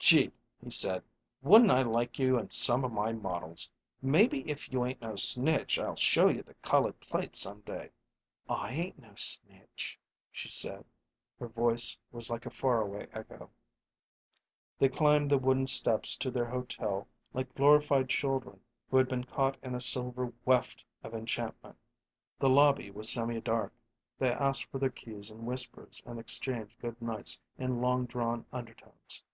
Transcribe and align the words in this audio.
"Gee!" 0.00 0.30
he 0.62 0.70
said. 0.70 1.02
"Wouldn't 1.42 1.72
I 1.72 1.82
like 1.82 2.20
you 2.20 2.38
in 2.38 2.50
some 2.50 2.82
of 2.84 2.92
my 2.92 3.12
models! 3.12 3.68
Maybe 4.00 4.48
if 4.48 4.72
you 4.72 4.86
ain't 4.86 5.02
no 5.02 5.16
snitch 5.16 5.76
I'll 5.78 5.96
show 5.96 6.28
you 6.28 6.42
the 6.44 6.54
colored 6.54 6.98
plates 7.00 7.40
some 7.40 7.60
day." 7.62 7.90
"I 8.48 8.70
ain't 8.72 8.98
no 9.00 9.14
snitch," 9.16 9.98
she 10.30 10.48
said. 10.48 10.84
Her 11.40 11.48
voice 11.48 11.96
was 12.12 12.30
like 12.30 12.46
a 12.46 12.50
far 12.50 12.80
away 12.80 13.08
echo. 13.12 13.50
They 14.78 14.88
climbed 14.88 15.30
the 15.32 15.36
wooden 15.36 15.66
steps 15.66 16.16
to 16.18 16.30
their 16.30 16.46
hotel 16.46 17.08
like 17.34 17.52
glorified 17.56 18.08
children 18.08 18.60
who 18.90 18.96
had 18.98 19.08
been 19.08 19.24
caught 19.24 19.56
in 19.64 19.74
a 19.74 19.80
silver 19.80 20.32
weft 20.46 20.84
of 21.02 21.12
enchantment. 21.12 21.76
The 22.38 22.48
lobby 22.48 22.90
was 22.92 23.10
semi 23.10 23.40
dark; 23.40 23.74
they 24.18 24.30
asked 24.32 24.70
for 24.70 24.78
their 24.78 24.90
keys 24.90 25.30
in 25.32 25.44
whispers 25.44 26.02
and 26.06 26.18
exchanged 26.20 26.78
good 26.80 27.02
nights 27.02 27.42
in 27.58 27.80
long 27.82 28.06
drawn 28.06 28.46
undertones. 28.52 29.24